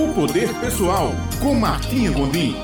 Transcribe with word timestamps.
O 0.00 0.14
Poder 0.14 0.48
Pessoal, 0.60 1.10
com 1.42 1.54
Martinha 1.54 2.10
Gondim. 2.10 2.56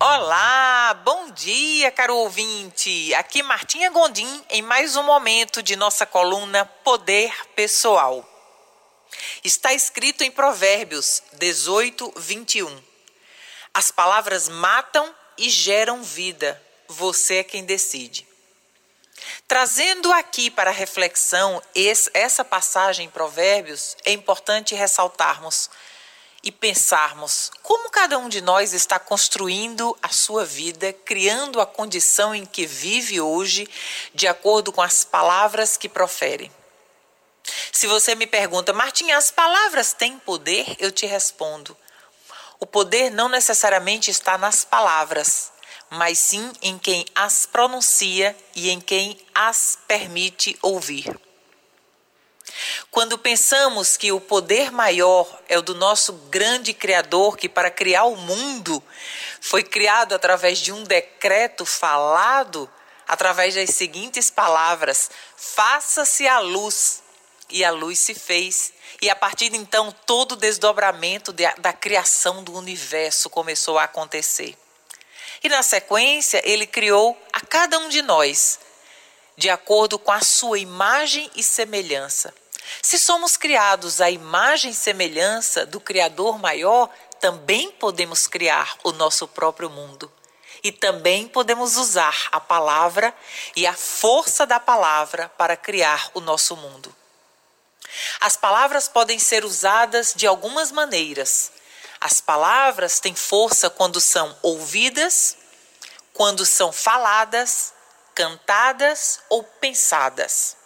Olá, 0.00 0.94
bom 1.04 1.30
dia, 1.32 1.90
caro 1.90 2.16
ouvinte. 2.16 3.12
Aqui 3.12 3.42
Martinha 3.42 3.90
Gondim 3.90 4.42
em 4.48 4.62
mais 4.62 4.96
um 4.96 5.02
momento 5.02 5.62
de 5.62 5.76
nossa 5.76 6.06
coluna 6.06 6.64
Poder 6.64 7.30
Pessoal. 7.54 8.26
Está 9.44 9.74
escrito 9.74 10.24
em 10.24 10.30
Provérbios 10.30 11.22
18, 11.34 12.14
21. 12.16 12.82
As 13.74 13.90
palavras 13.90 14.48
matam 14.48 15.14
e 15.36 15.50
geram 15.50 16.02
vida. 16.02 16.58
Você 16.88 17.36
é 17.36 17.44
quem 17.44 17.62
decide. 17.66 18.27
Trazendo 19.48 20.12
aqui 20.12 20.50
para 20.50 20.70
reflexão 20.70 21.62
essa 22.12 22.44
passagem 22.44 23.06
em 23.06 23.10
Provérbios, 23.10 23.96
é 24.04 24.12
importante 24.12 24.74
ressaltarmos 24.74 25.70
e 26.42 26.52
pensarmos 26.52 27.50
como 27.62 27.90
cada 27.90 28.18
um 28.18 28.28
de 28.28 28.42
nós 28.42 28.74
está 28.74 28.98
construindo 28.98 29.96
a 30.02 30.10
sua 30.10 30.44
vida, 30.44 30.92
criando 30.92 31.62
a 31.62 31.66
condição 31.66 32.34
em 32.34 32.44
que 32.44 32.66
vive 32.66 33.22
hoje, 33.22 33.66
de 34.14 34.28
acordo 34.28 34.70
com 34.70 34.82
as 34.82 35.02
palavras 35.02 35.78
que 35.78 35.88
profere. 35.88 36.52
Se 37.72 37.86
você 37.86 38.14
me 38.14 38.26
pergunta, 38.26 38.74
Martinha, 38.74 39.16
as 39.16 39.30
palavras 39.30 39.94
têm 39.94 40.18
poder? 40.18 40.76
Eu 40.78 40.92
te 40.92 41.06
respondo. 41.06 41.74
O 42.60 42.66
poder 42.66 43.10
não 43.10 43.30
necessariamente 43.30 44.10
está 44.10 44.36
nas 44.36 44.62
palavras, 44.62 45.50
mas 45.90 46.18
sim 46.18 46.52
em 46.62 46.78
quem 46.78 47.04
as 47.14 47.46
pronuncia 47.46 48.36
e 48.54 48.70
em 48.70 48.80
quem 48.80 49.18
as 49.34 49.78
permite 49.86 50.58
ouvir. 50.62 51.18
Quando 52.90 53.18
pensamos 53.18 53.96
que 53.96 54.10
o 54.10 54.20
poder 54.20 54.72
maior 54.72 55.28
é 55.48 55.58
o 55.58 55.62
do 55.62 55.74
nosso 55.74 56.12
grande 56.12 56.72
Criador, 56.72 57.36
que 57.36 57.48
para 57.48 57.70
criar 57.70 58.04
o 58.04 58.16
mundo 58.16 58.82
foi 59.40 59.62
criado 59.62 60.14
através 60.14 60.58
de 60.58 60.72
um 60.72 60.82
decreto 60.82 61.64
falado, 61.64 62.68
através 63.06 63.54
das 63.54 63.70
seguintes 63.70 64.30
palavras: 64.30 65.10
Faça-se 65.36 66.26
a 66.26 66.38
luz. 66.40 67.02
E 67.50 67.64
a 67.64 67.70
luz 67.70 67.98
se 67.98 68.14
fez. 68.14 68.74
E 69.00 69.08
a 69.08 69.16
partir 69.16 69.48
de 69.48 69.56
então, 69.56 69.90
todo 70.04 70.32
o 70.32 70.36
desdobramento 70.36 71.32
de, 71.32 71.50
da 71.58 71.72
criação 71.72 72.44
do 72.44 72.54
universo 72.54 73.30
começou 73.30 73.78
a 73.78 73.84
acontecer. 73.84 74.54
E 75.42 75.48
na 75.48 75.62
sequência, 75.62 76.42
ele 76.44 76.66
criou 76.66 77.16
a 77.32 77.40
cada 77.40 77.78
um 77.78 77.88
de 77.88 78.02
nós, 78.02 78.58
de 79.36 79.48
acordo 79.48 79.98
com 79.98 80.10
a 80.10 80.20
sua 80.20 80.58
imagem 80.58 81.30
e 81.34 81.42
semelhança. 81.42 82.34
Se 82.82 82.98
somos 82.98 83.36
criados 83.36 84.00
à 84.00 84.10
imagem 84.10 84.72
e 84.72 84.74
semelhança 84.74 85.64
do 85.64 85.80
Criador 85.80 86.38
maior, 86.38 86.90
também 87.20 87.70
podemos 87.72 88.26
criar 88.26 88.76
o 88.84 88.92
nosso 88.92 89.26
próprio 89.26 89.70
mundo. 89.70 90.12
E 90.62 90.72
também 90.72 91.28
podemos 91.28 91.76
usar 91.76 92.28
a 92.32 92.40
palavra 92.40 93.14
e 93.54 93.66
a 93.66 93.72
força 93.72 94.44
da 94.44 94.58
palavra 94.58 95.28
para 95.36 95.56
criar 95.56 96.10
o 96.14 96.20
nosso 96.20 96.56
mundo. 96.56 96.94
As 98.20 98.36
palavras 98.36 98.88
podem 98.88 99.18
ser 99.18 99.44
usadas 99.44 100.12
de 100.14 100.26
algumas 100.26 100.72
maneiras. 100.72 101.52
As 102.08 102.22
palavras 102.22 103.00
têm 103.00 103.14
força 103.14 103.68
quando 103.68 104.00
são 104.00 104.34
ouvidas, 104.40 105.36
quando 106.14 106.46
são 106.46 106.72
faladas, 106.72 107.74
cantadas 108.14 109.20
ou 109.28 109.44
pensadas. 109.44 110.56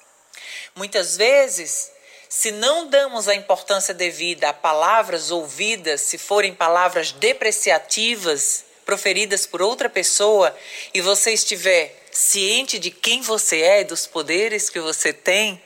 Muitas 0.76 1.16
vezes, 1.16 1.90
se 2.28 2.52
não 2.52 2.86
damos 2.86 3.26
a 3.26 3.34
importância 3.34 3.92
devida 3.92 4.50
a 4.50 4.52
palavras 4.52 5.32
ouvidas, 5.32 6.02
se 6.02 6.16
forem 6.16 6.54
palavras 6.54 7.10
depreciativas 7.10 8.64
proferidas 8.86 9.44
por 9.44 9.60
outra 9.60 9.90
pessoa 9.90 10.56
e 10.94 11.00
você 11.00 11.32
estiver 11.32 12.06
ciente 12.12 12.78
de 12.78 12.92
quem 12.92 13.20
você 13.20 13.62
é 13.62 13.80
e 13.80 13.84
dos 13.84 14.06
poderes 14.06 14.70
que 14.70 14.78
você 14.78 15.12
tem, 15.12 15.60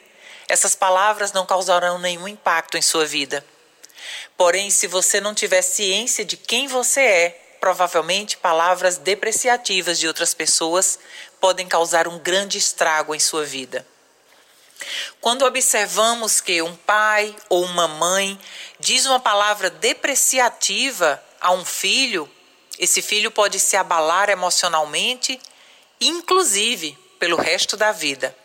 essas 0.48 0.75
palavras 0.75 1.32
não 1.32 1.44
causarão 1.44 1.98
nenhum 1.98 2.26
impacto 2.26 2.78
em 2.78 2.82
sua 2.82 3.04
vida. 3.04 3.44
Porém, 4.36 4.70
se 4.70 4.86
você 4.86 5.20
não 5.20 5.34
tiver 5.34 5.62
ciência 5.62 6.24
de 6.24 6.36
quem 6.36 6.68
você 6.68 7.00
é, 7.00 7.56
provavelmente 7.60 8.36
palavras 8.36 8.98
depreciativas 8.98 9.98
de 9.98 10.06
outras 10.06 10.34
pessoas 10.34 10.98
podem 11.40 11.66
causar 11.66 12.06
um 12.06 12.18
grande 12.18 12.58
estrago 12.58 13.14
em 13.14 13.18
sua 13.18 13.44
vida. 13.44 13.86
Quando 15.20 15.44
observamos 15.44 16.40
que 16.40 16.60
um 16.62 16.76
pai 16.76 17.34
ou 17.48 17.64
uma 17.64 17.88
mãe 17.88 18.38
diz 18.78 19.06
uma 19.06 19.18
palavra 19.18 19.70
depreciativa 19.70 21.22
a 21.40 21.50
um 21.52 21.64
filho, 21.64 22.30
esse 22.78 23.00
filho 23.00 23.30
pode 23.30 23.58
se 23.58 23.76
abalar 23.76 24.28
emocionalmente, 24.28 25.40
inclusive 26.00 26.96
pelo 27.18 27.36
resto 27.36 27.76
da 27.76 27.90
vida. 27.90 28.36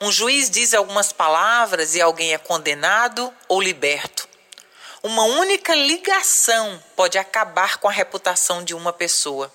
Um 0.00 0.10
juiz 0.10 0.48
diz 0.48 0.74
algumas 0.74 1.12
palavras 1.12 1.94
e 1.94 2.00
alguém 2.00 2.32
é 2.32 2.38
condenado 2.38 3.32
ou 3.48 3.60
liberto. 3.60 4.28
Uma 5.04 5.24
única 5.24 5.74
ligação 5.74 6.82
pode 6.96 7.18
acabar 7.18 7.76
com 7.76 7.86
a 7.86 7.92
reputação 7.92 8.64
de 8.64 8.74
uma 8.74 8.90
pessoa. 8.90 9.52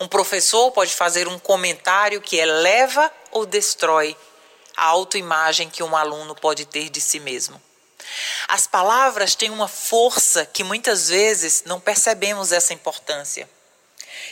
Um 0.00 0.08
professor 0.08 0.72
pode 0.72 0.94
fazer 0.94 1.28
um 1.28 1.38
comentário 1.38 2.22
que 2.22 2.36
eleva 2.36 3.12
ou 3.30 3.44
destrói 3.44 4.16
a 4.74 4.86
autoimagem 4.86 5.68
que 5.68 5.82
um 5.82 5.94
aluno 5.94 6.34
pode 6.34 6.64
ter 6.64 6.88
de 6.88 7.02
si 7.02 7.20
mesmo. 7.20 7.60
As 8.48 8.66
palavras 8.66 9.34
têm 9.34 9.50
uma 9.50 9.68
força 9.68 10.46
que 10.46 10.64
muitas 10.64 11.10
vezes 11.10 11.64
não 11.66 11.78
percebemos 11.78 12.50
essa 12.50 12.72
importância. 12.72 13.46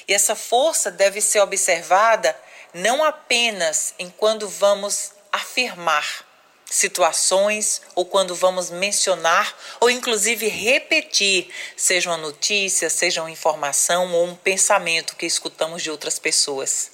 E 0.08 0.14
essa 0.14 0.34
força 0.34 0.90
deve 0.90 1.20
ser 1.20 1.40
observada 1.40 2.34
não 2.72 3.04
apenas 3.04 3.92
em 3.98 4.08
quando 4.08 4.48
vamos 4.48 5.12
afirmar, 5.30 6.25
situações 6.69 7.81
ou 7.94 8.04
quando 8.04 8.34
vamos 8.34 8.71
mencionar 8.71 9.56
ou 9.81 9.88
inclusive 9.88 10.49
repetir, 10.49 11.49
seja 11.77 12.10
uma 12.10 12.16
notícia, 12.16 12.91
seja 12.91 13.22
uma 13.22 13.31
informação 13.31 14.12
ou 14.12 14.27
um 14.27 14.34
pensamento 14.34 15.16
que 15.16 15.27
escutamos 15.27 15.82
de 15.82 15.91
outras 15.91 16.19
pessoas. 16.19 16.91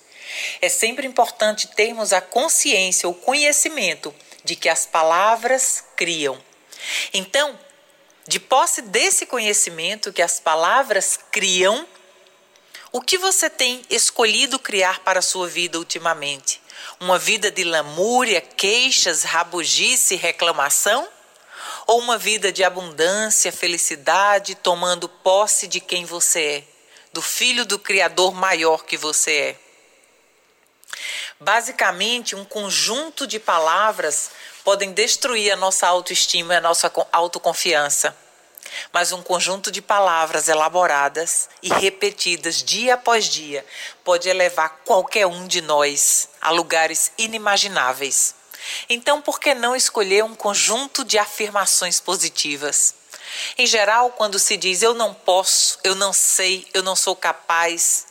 É 0.61 0.69
sempre 0.69 1.07
importante 1.07 1.69
termos 1.69 2.13
a 2.13 2.21
consciência, 2.21 3.09
o 3.09 3.15
conhecimento 3.15 4.15
de 4.45 4.57
que 4.57 4.69
as 4.69 4.87
palavras 4.87 5.85
criam. 5.97 6.41
Então, 7.13 7.59
de 8.27 8.39
posse 8.39 8.83
desse 8.83 9.27
conhecimento 9.27 10.13
que 10.13 10.23
as 10.23 10.39
palavras 10.39 11.19
criam, 11.31 11.87
o 12.93 13.01
que 13.01 13.19
você 13.19 13.49
tem 13.51 13.83
escolhido 13.91 14.59
criar 14.59 15.01
para 15.01 15.19
a 15.19 15.23
sua 15.23 15.49
vida 15.49 15.79
ultimamente? 15.79 16.62
Uma 17.01 17.19
vida 17.19 17.51
de 17.51 17.65
lamúria, 17.65 18.41
queixas, 18.41 19.23
rabugice 19.23 20.15
e 20.15 20.17
reclamação? 20.17 21.09
Ou 21.87 21.99
uma 21.99 22.17
vida 22.17 22.53
de 22.53 22.63
abundância, 22.63 23.53
felicidade, 23.53 24.55
tomando 24.55 25.09
posse 25.09 25.67
de 25.67 25.81
quem 25.81 26.05
você 26.05 26.43
é, 26.43 26.65
do 27.13 27.21
filho 27.21 27.65
do 27.65 27.79
Criador 27.79 28.33
maior 28.33 28.85
que 28.85 28.97
você 28.97 29.33
é? 29.33 29.57
Basicamente, 31.41 32.37
um 32.37 32.45
conjunto 32.45 33.27
de 33.27 33.39
palavras 33.39 34.31
podem 34.63 34.93
destruir 34.93 35.51
a 35.51 35.57
nossa 35.57 35.89
autoestima 35.89 36.55
e 36.55 36.57
a 36.57 36.61
nossa 36.61 36.93
autoconfiança 37.11 38.17
mas 38.93 39.13
um 39.13 39.23
conjunto 39.23 39.71
de 39.71 39.83
palavras 39.83 40.49
elaboradas 40.49 41.49
e 41.63 41.69
repetidas 41.69 42.63
dia 42.63 42.95
após 42.95 43.27
dia 43.27 43.65
pode 44.03 44.29
elevar 44.29 44.81
qualquer 44.85 45.27
um 45.27 45.47
de 45.47 45.61
nós 45.61 46.29
a 46.41 46.51
lugares 46.51 47.13
inimagináveis. 47.19 48.35
Então, 48.89 49.21
por 49.21 49.41
que 49.41 49.55
não 49.55 49.75
escolher 49.75 50.25
um 50.25 50.35
conjunto 50.35 51.05
de 51.05 51.19
afirmações 51.19 52.01
positivas? 52.01 52.95
Em 53.57 53.67
geral, 53.67 54.11
quando 54.11 54.39
se 54.39 54.57
diz 54.57 54.83
eu 54.83 54.95
não 54.95 55.15
posso, 55.15 55.79
eu 55.83 55.95
não 55.95 56.13
sei, 56.13 56.67
eu 56.73 56.83
não 56.83 56.95
sou 56.95 57.17
capaz, 57.17 58.07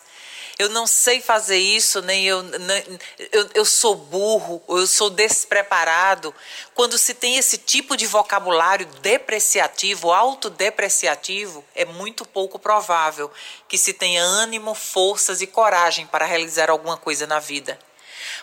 eu 0.61 0.69
não 0.69 0.85
sei 0.85 1.21
fazer 1.21 1.57
isso, 1.57 2.01
nem 2.01 2.25
eu, 2.25 2.43
nem, 2.43 2.99
eu, 3.31 3.49
eu 3.55 3.65
sou 3.65 3.95
burro, 3.95 4.61
ou 4.67 4.77
eu 4.77 4.85
sou 4.85 5.09
despreparado. 5.09 6.33
Quando 6.75 6.97
se 6.97 7.15
tem 7.15 7.37
esse 7.37 7.57
tipo 7.57 7.97
de 7.97 8.05
vocabulário 8.05 8.85
depreciativo, 9.01 10.11
autodepreciativo, 10.11 11.65
é 11.73 11.83
muito 11.83 12.25
pouco 12.25 12.59
provável 12.59 13.31
que 13.67 13.77
se 13.77 13.91
tenha 13.91 14.21
ânimo, 14.21 14.75
forças 14.75 15.41
e 15.41 15.47
coragem 15.47 16.05
para 16.05 16.25
realizar 16.25 16.69
alguma 16.69 16.95
coisa 16.95 17.25
na 17.25 17.39
vida. 17.39 17.79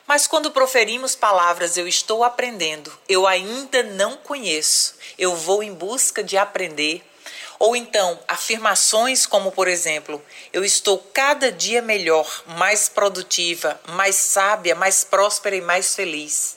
Mas 0.05 0.27
quando 0.27 0.51
proferimos 0.51 1.15
palavras 1.15 1.77
eu 1.77 1.87
estou 1.87 2.25
aprendendo, 2.25 2.93
eu 3.09 3.27
ainda 3.29 3.83
não 3.83 4.17
conheço, 4.17 4.97
eu 5.17 5.37
vou 5.37 5.63
em 5.63 5.73
busca 5.73 6.25
de 6.25 6.37
aprender, 6.37 7.05
ou 7.59 7.75
então, 7.75 8.19
afirmações 8.29 9.27
como, 9.27 9.51
por 9.51 9.67
exemplo, 9.67 10.23
eu 10.53 10.65
estou 10.65 10.99
cada 11.13 11.51
dia 11.51 11.83
melhor, 11.83 12.43
mais 12.47 12.89
produtiva, 12.89 13.81
mais 13.89 14.15
sábia, 14.15 14.77
mais 14.77 15.03
próspera 15.03 15.57
e 15.57 15.61
mais 15.61 15.95
feliz. 15.95 16.57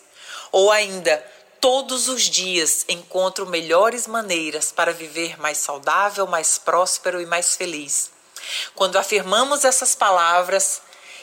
Ou 0.51 0.71
ainda, 0.71 1.25
todos 1.59 2.07
os 2.07 2.23
dias 2.23 2.85
encontro 2.87 3.47
melhores 3.47 4.05
maneiras 4.05 4.71
para 4.71 4.93
viver 4.93 5.39
mais 5.39 5.57
saudável, 5.57 6.27
mais 6.27 6.59
próspero 6.59 7.19
e 7.19 7.25
mais 7.25 7.55
feliz. 7.55 8.11
Quando 8.75 8.97
afirmamos 8.97 9.65
essas 9.65 9.95
palavras 9.95 10.81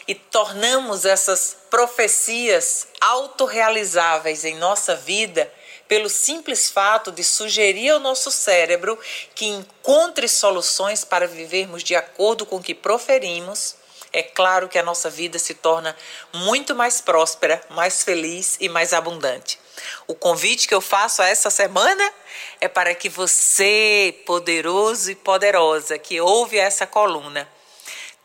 e 0.09 0.15
tornamos 0.15 1.05
essas 1.05 1.57
profecias 1.71 2.89
autorrealizáveis 3.01 4.45
em 4.45 4.57
nossa 4.57 4.97
vida, 4.97 5.53
pelo 5.89 6.11
simples 6.11 6.71
fato 6.71 7.11
de 7.11 7.25
sugerir 7.25 7.89
ao 7.89 7.99
nosso 7.99 8.31
cérebro 8.31 8.99
que 9.35 9.47
encontre 9.47 10.29
soluções 10.29 11.03
para 11.03 11.27
vivermos 11.27 11.83
de 11.83 11.97
acordo 11.97 12.45
com 12.45 12.57
o 12.57 12.63
que 12.63 12.75
proferimos, 12.75 13.77
é 14.13 14.23
claro 14.23 14.69
que 14.69 14.79
a 14.79 14.83
nossa 14.83 15.11
vida 15.11 15.39
se 15.39 15.55
torna 15.55 15.97
muito 16.33 16.75
mais 16.75 17.01
próspera, 17.01 17.61
mais 17.71 18.03
feliz 18.03 18.57
e 18.61 18.69
mais 18.69 18.93
abundante. 18.93 19.59
O 20.07 20.15
convite 20.15 20.67
que 20.67 20.75
eu 20.75 20.81
faço 20.81 21.23
a 21.23 21.29
essa 21.29 21.51
semana 21.51 22.13
é 22.61 22.69
para 22.69 22.95
que 22.95 23.09
você, 23.09 24.15
poderoso 24.27 25.11
e 25.11 25.15
poderosa, 25.15 25.99
que 25.99 26.21
ouve 26.21 26.59
essa 26.59 26.87
coluna, 26.87 27.49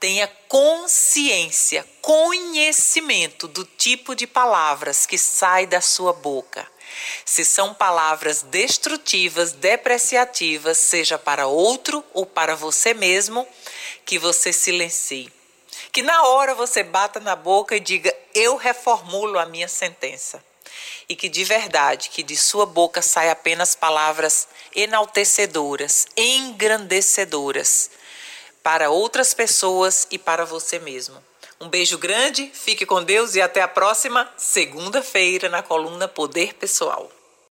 tenha 0.03 0.27
consciência, 0.49 1.87
conhecimento 2.01 3.47
do 3.47 3.63
tipo 3.63 4.13
de 4.13 4.27
palavras 4.27 5.05
que 5.05 5.17
sai 5.17 5.65
da 5.65 5.79
sua 5.79 6.11
boca. 6.11 6.67
Se 7.23 7.45
são 7.45 7.73
palavras 7.73 8.41
destrutivas, 8.41 9.53
depreciativas, 9.53 10.77
seja 10.77 11.17
para 11.17 11.47
outro 11.47 12.03
ou 12.13 12.25
para 12.25 12.53
você 12.53 12.93
mesmo, 12.93 13.47
que 14.05 14.19
você 14.19 14.51
silencie. 14.51 15.31
Que 15.89 16.01
na 16.01 16.23
hora 16.23 16.53
você 16.53 16.83
bata 16.83 17.21
na 17.21 17.37
boca 17.37 17.73
e 17.77 17.79
diga: 17.79 18.13
Eu 18.35 18.57
reformulo 18.57 19.39
a 19.39 19.45
minha 19.45 19.69
sentença 19.69 20.43
e 21.07 21.15
que 21.15 21.29
de 21.29 21.45
verdade, 21.45 22.09
que 22.09 22.23
de 22.23 22.35
sua 22.35 22.65
boca 22.65 23.01
saia 23.01 23.31
apenas 23.31 23.73
palavras 23.73 24.49
enaltecedoras, 24.75 26.07
engrandecedoras 26.17 28.02
para 28.63 28.89
outras 28.89 29.33
pessoas 29.33 30.07
e 30.09 30.17
para 30.17 30.45
você 30.45 30.79
mesmo. 30.79 31.21
Um 31.59 31.69
beijo 31.69 31.97
grande, 31.97 32.49
fique 32.53 32.85
com 32.85 33.03
Deus 33.03 33.35
e 33.35 33.41
até 33.41 33.61
a 33.61 33.67
próxima 33.67 34.29
segunda-feira 34.37 35.49
na 35.49 35.61
coluna 35.61 36.07
Poder 36.07 36.53
Pessoal. 36.55 37.11